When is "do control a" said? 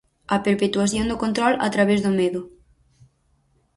1.07-1.69